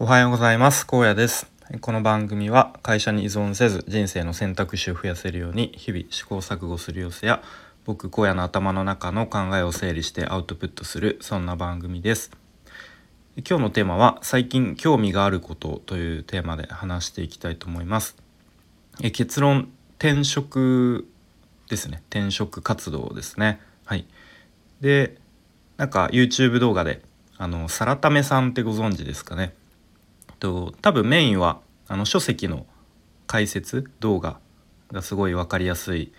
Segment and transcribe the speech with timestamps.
[0.00, 0.88] おはようございます。
[0.88, 1.46] 高野です。
[1.80, 7.44] この番組は会社に依存せず人生の選択肢を増やせるように日々試行錯誤する様子や
[7.84, 12.32] 僕荒野の頭の中の考えを整理してアウトプットするそんな番組です。
[13.48, 18.16] 今日のテーマは最近興味があることというテーマで話していきたいと思います。
[19.00, 19.68] え結論
[20.00, 21.06] 転職
[21.70, 22.02] ですね。
[22.10, 23.60] 転職活動ですね。
[23.84, 24.08] はい。
[24.80, 25.18] で
[25.76, 27.00] なんか YouTube 動画で
[27.38, 29.54] あのサラタメさんってご存知ですかね。
[30.44, 32.66] と多分メインはあの書籍の
[33.26, 34.38] 解説動画
[34.92, 36.12] がすごい分かりやすい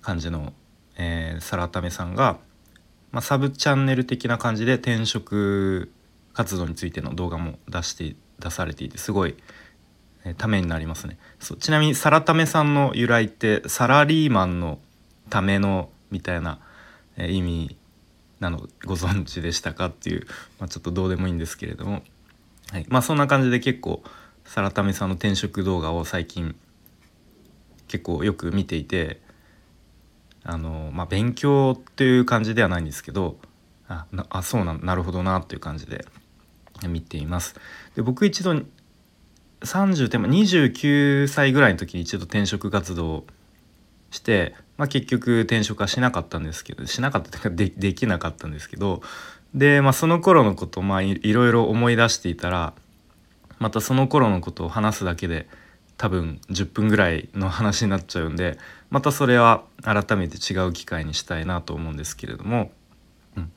[0.00, 0.54] 感じの、
[0.96, 2.38] えー、サラタメさんが、
[3.10, 5.92] まあ、サブチャンネル的な感じで転職
[6.32, 9.36] 活動についての動画も出して出されていてすごい、
[10.24, 11.18] えー、ためになりますね。
[11.38, 14.78] そうちなみにサラタメさんの由来ってサラリーマンの
[15.28, 16.58] ためのみたいな、
[17.18, 17.76] えー、意味
[18.40, 20.26] なのご存知でしたかっていう、
[20.58, 22.02] まあ、ちょっとどうでもいいんですけれども。
[22.72, 24.02] はい、まあそんな感じで結構
[24.46, 26.56] サラタメさんの転職動画を最近
[27.86, 29.20] 結構よく見ていて
[30.42, 33.36] あのまあ勉強っていう感じではないんですけど
[33.88, 36.06] ああそうななるほどなという感じで
[36.88, 37.56] 見ています。
[37.94, 38.62] で僕一度
[39.60, 43.24] 30手前29歳ぐらいの時に一度転職活動
[44.10, 49.02] して、まあ、結局転職はしなかったんですけどしなかったというかできなかったんですけど
[49.54, 52.72] で、まあ、その頃のことまあいろいろ思い出していたら
[53.58, 55.46] またその頃のことを話すだけで
[55.98, 58.58] 多分10分ぐらいの話になっちゃうんで
[58.90, 62.72] またそれは改めて違う機会にしたいなと思うんですけれども、
[63.36, 63.52] うん、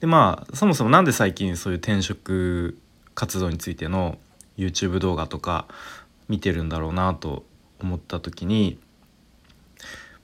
[0.00, 2.78] でまあそもそも何で最近そういう転職
[3.14, 4.18] 活動についての
[4.56, 5.66] YouTube 動画とか
[6.28, 7.44] 見てるんだろうなと
[7.80, 8.78] 思った時に、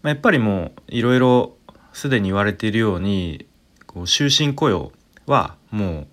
[0.02, 1.56] まあ、やっぱりもういろいろ
[1.92, 3.46] すでに言われているように
[3.86, 4.92] こう終身雇用
[5.30, 6.06] はもう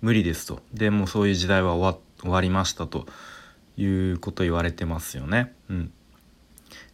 [0.00, 3.06] 無理ですとでもうそういう時代は終わ終わりましたと
[3.76, 5.52] いうこと言われてますよね。
[5.68, 5.92] うん、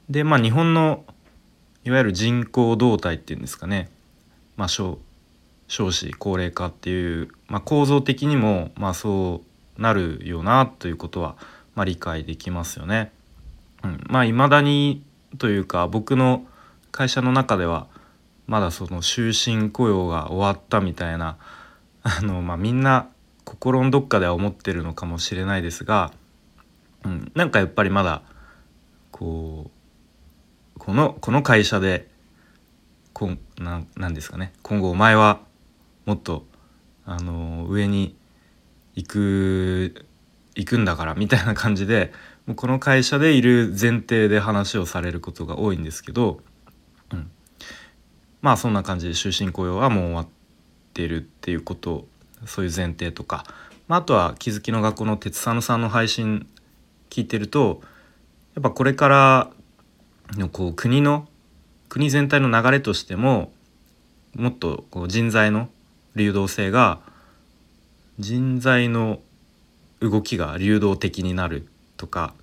[0.09, 1.05] でまあ日本の
[1.85, 3.91] いわゆる人口動態っていうんですかね、
[4.57, 4.99] まあ、少
[5.69, 9.43] 少子高齢化っていう、まあ、構造的にもまあそ
[9.77, 11.37] うなるよなということは、
[11.75, 13.13] まあ、理解できますよね。
[13.85, 15.03] うん、まあ未だに
[15.37, 16.47] というか僕の
[16.91, 17.87] 会社の中では
[18.47, 21.37] まだその終身雇用が終わったみたいな
[22.03, 23.09] あの、まあ、みんな
[23.45, 26.13] 心のどっかでは思ってるのかもしれないですが、
[27.05, 28.23] うん、なんかやっぱりまだ
[29.11, 29.71] こ
[30.77, 32.09] うこのこの会社で
[33.13, 35.41] こんななんですかね今後お前は
[36.07, 36.47] もっと
[37.05, 38.15] あの上に
[38.95, 40.07] 行く
[40.55, 42.13] 行くんだからみたいな感じで
[42.47, 46.41] もうこの会社でいる前提で話をされることが多いんですけど、
[47.13, 47.31] うん、
[48.41, 50.38] まあそんな感じで終身雇用はもう終わって
[51.03, 52.07] いるっていうこと
[52.47, 53.45] そういう前提とか、
[53.89, 56.47] まあ、あとは気づきの学校の鉄佐野さんの配信
[57.11, 57.81] 聞いてると
[58.55, 59.51] やっぱこれから
[60.35, 61.29] のこう国の
[61.89, 63.53] 国全体の流れとしても
[64.35, 65.69] もっとこう人材の
[66.15, 67.01] 流動性が
[68.19, 69.21] 人材の
[70.01, 71.67] 動きが流動的になる
[71.97, 72.35] とか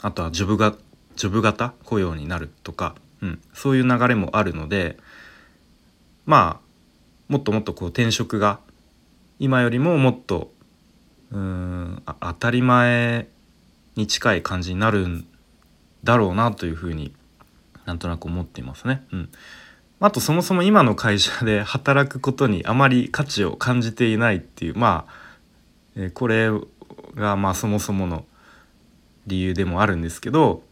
[0.00, 0.74] あとはジョブが
[1.16, 4.96] ジョブ型雇用になるとかうん、そういう流れもあるので
[6.24, 6.65] まあ
[7.28, 8.60] もっともっとこう転職が
[9.38, 10.52] 今よりももっと
[11.30, 13.28] うん当たり前
[13.96, 15.26] に近い感じになるん
[16.04, 17.12] だろうなというふうに
[17.84, 19.04] なんとなく思っていますね。
[19.12, 19.28] うん、
[20.00, 25.12] あとそもそも今の会社で働くことにあまり価値を感じていないっていうまあ、
[25.96, 26.50] えこれ
[27.14, 28.24] がまあそもそもの
[29.26, 30.62] 理由でもあるんですけど、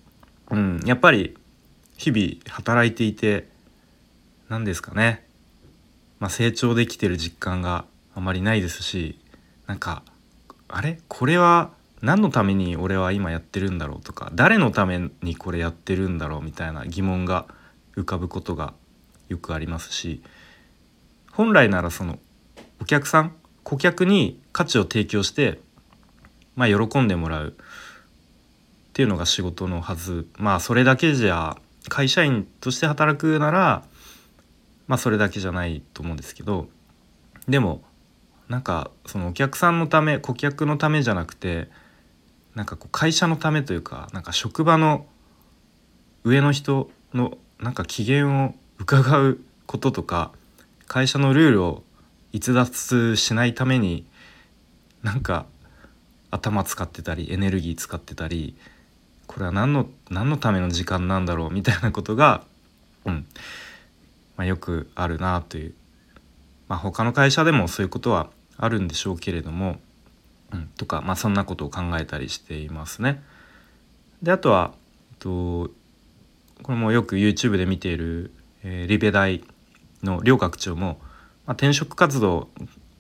[0.50, 1.36] うん、やっぱり
[1.97, 3.48] 日々働いていて
[4.48, 5.24] 何ですかね、
[6.25, 9.21] まあ、成長できてる実感があまりないですし
[9.67, 10.03] なんか
[10.69, 10.99] あれ？
[11.07, 11.71] これは
[12.01, 17.45] 何のために俺は今やってるんだろうとか誰のためにこれやってるんだろうみたいな疑問が
[17.95, 18.73] 浮かぶことが
[19.29, 20.23] よくありますし
[21.31, 22.19] 本来ならその
[22.81, 25.60] お客さん顧客に価値を提供して
[26.57, 27.53] まあ喜んでもらうっ
[28.95, 30.27] ていうのが仕事のはず。
[30.39, 31.59] まあそれだけじゃ
[31.91, 33.84] 会社員として働くなら
[34.86, 36.69] まあそれだけじゃないと思うんですけど
[37.48, 37.83] でも
[38.48, 41.69] なんかそのお客さんのため顧客のためじゃなくて
[42.54, 45.07] なんかこう会社のためというかなんか職場の
[46.25, 50.33] 上の人のなんか機嫌を伺うこととか
[50.86, 51.83] 会社のルールを
[52.33, 54.04] 逸脱しないために
[55.03, 55.47] なんか
[56.31, 58.57] 頭使ってたりエネルギー使ってたり
[59.27, 62.45] これは何の何のための時間なんだろうみたいなことが、
[63.04, 63.27] うん。
[64.36, 65.75] まあ、よくあるなという、
[66.69, 69.78] まあ、他の会社でもそういうことはあるんでしょうけれども、
[70.53, 73.22] うん、とか、まあ、そんなことを考えたりしていますね。
[74.22, 74.72] であとは、
[75.13, 75.71] えっと、
[76.63, 78.33] これもよく YouTube で見ている、
[78.63, 79.45] えー、リベ大
[80.03, 80.98] の両学長も、
[81.47, 82.48] まあ、転職活動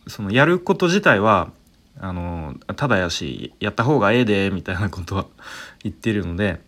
[0.06, 1.50] そのやること自体は
[1.98, 5.26] あのただやしやった方がええでみたいなことは
[5.82, 6.60] 言ってるので、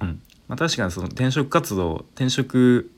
[0.00, 2.90] うんまあ、確かにその転職活動転職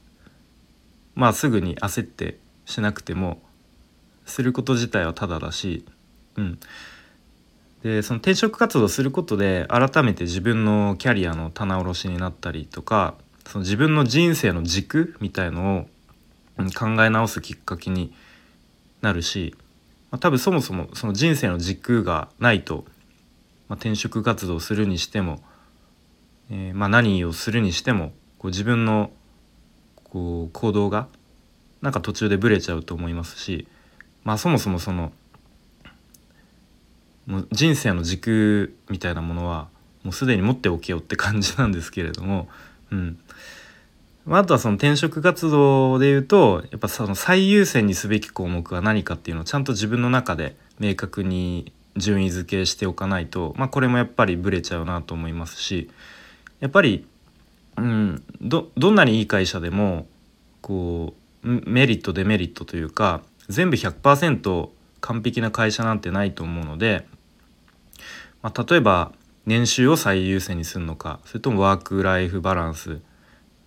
[1.20, 3.40] まあすぐに焦ってしなくても
[4.24, 5.84] すること自体はただだし、
[6.36, 6.58] うん、
[7.82, 13.14] でその転職活動することで改めて自分のキャリアの棚卸しになったりとか
[13.46, 15.86] その自分の人生の軸みたいの
[16.58, 18.12] を考え直すきっかけに
[19.02, 19.54] なるし
[20.10, 22.84] まあ、多分そもそもその人生の軸がないと、
[23.68, 25.40] まあ、転職活動するにしても、
[26.50, 29.10] えー、まあ何をするにしてもこう自分の
[30.10, 31.08] こう行動が
[31.80, 33.66] なんか途中でブレちゃうと思いますし、
[34.24, 35.12] まあ、そもそもその
[37.26, 39.68] もう人生の軸みたいなものは
[40.02, 42.48] もうすでに持っておけよって感じなんですけれども、
[42.90, 43.18] うん。
[44.26, 55.90] ま、あとはその転職活動でいうとやっぱその最優先にすべき項目は何かっていうのをちゃんと自分の中で明確に順位付けしておかないと、まあ、これもやっぱりブレちゃうなと思いますし
[56.60, 57.06] やっぱり、
[57.80, 60.06] うん、どどんなにいい会社でも
[60.60, 64.68] こうメリットデメリットというか全部100%
[65.00, 67.06] 完璧な会社なんてないと思うので、
[68.42, 69.12] まあ、例えば
[69.46, 73.00] 年収を最優先にするのかそれともワーク・ライフ・バランス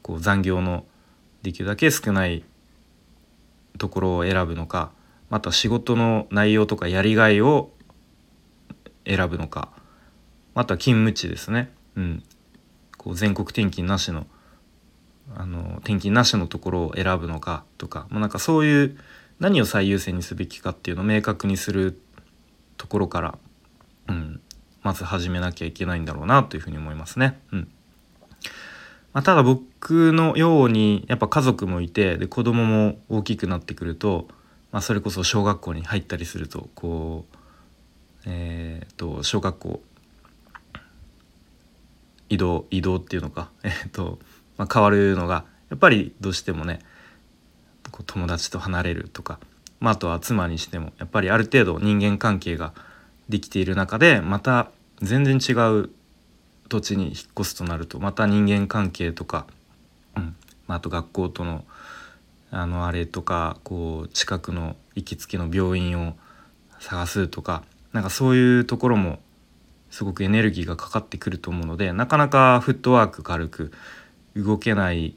[0.04, 0.86] こう残業の
[1.42, 2.44] できるだけ少ない
[3.80, 4.92] ところを選ぶのか
[5.32, 7.72] また仕事の内容とかやりがいを
[9.08, 9.70] 選ぶのか
[10.54, 12.24] また勤務地ですね、うん、
[13.04, 14.26] こう全国転勤なしの
[15.36, 18.98] あの転勤なしのところを選ぶのかとかもうなんかそういう
[19.40, 22.00] 何を最優先にすべきかっていうのを明確にする
[22.78, 23.38] ところから、
[24.10, 24.42] うん、
[24.84, 27.40] まず始めなきゃいけないんだろうなというふうに思いますね。
[27.52, 27.68] うん
[29.14, 34.28] まあ、ただ僕のようにやっぱ家族もいてで子供も大きくなってくると、
[34.72, 37.38] まあ、それこそ小学校に入ったりするとこう
[38.26, 39.82] えー、と小学校
[42.34, 44.20] 移動移動っていうのか、 えーと
[44.58, 46.80] まあ、変わるのがやっぱりどうしてもね
[48.08, 49.40] 友達と離れるとか、
[49.80, 52.74] まあ、あとは妻にしてもやっぱりある程度人間関係が
[53.30, 54.72] できている中でまた
[55.02, 55.92] 全然違う
[56.70, 59.46] 土地に引っ越すとなるとまた人間関係とか、
[60.18, 60.36] うん
[60.66, 61.66] まあ、あと学校との
[62.50, 66.16] あのあれとかこう近くの行きつけの病院を
[66.80, 67.64] 探すとか
[67.94, 69.20] なんかそういうところも
[69.94, 73.72] すごくエネルギーがかかってくると思うのでなかなかフットワーク軽く
[74.36, 75.14] 動けない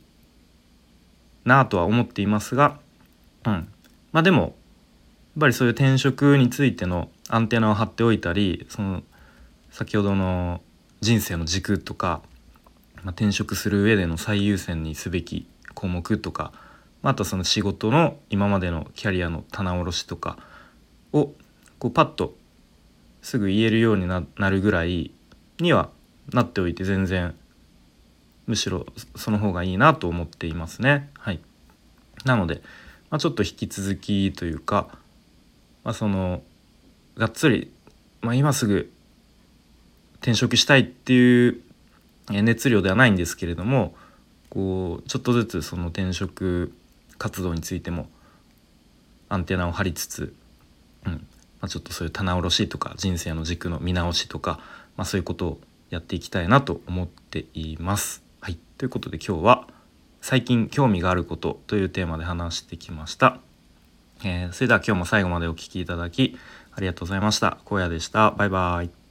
[1.46, 2.78] なとは思っていますが、
[3.46, 3.69] うん、
[4.12, 4.52] まあでもやっ
[5.40, 9.02] ぱりそういう転職についてのアンテナを張っておいたりその
[9.70, 10.61] 先ほどの
[11.00, 12.20] 人生の軸とか、
[12.96, 16.52] まあ、転職する上での最優先にすべき項目とか、
[17.00, 20.37] まあ、あとその仕事の今までのキャリアの棚卸しとか
[21.14, 21.32] を
[21.78, 22.34] こうパッと
[23.26, 25.11] すぐ言えるようになるぐらい
[25.58, 25.90] には
[26.32, 27.34] なっておいて全然
[28.46, 28.87] むしろ
[29.17, 31.11] その方がいいなと思っていますね。
[31.19, 31.40] はい、
[32.25, 32.62] なので、
[33.11, 34.87] まあ、ちょっと引き続きというか、
[35.82, 36.40] まあ、その
[37.17, 37.73] がっつり、
[38.20, 38.93] まあ、今すぐ
[40.18, 41.61] 転職したいっていう
[42.30, 43.97] 熱量ではないんですけれども
[44.50, 46.73] こうちょっとずつその転職
[47.18, 48.09] 活動についても
[49.28, 50.33] アンテナを張りつつ、
[51.06, 51.26] うん
[51.66, 54.61] まあ、ちょっとそういう棚卸しとか人生の軸の見直しとか、
[54.96, 58.23] まあ、そういうことをやっていきたいなと思っています。
[58.40, 59.66] はい、ということで今日は
[60.23, 63.40] 「最近興味があること」というテーマで話してきました。
[64.23, 66.38] えー、それでは今日も最後までお聴きいただき
[66.73, 67.58] ありがとうございました。
[67.68, 68.30] 荒野でした。
[68.30, 69.05] バイバイ。